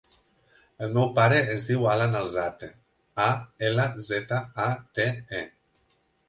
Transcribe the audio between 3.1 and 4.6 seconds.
a, ela, zeta,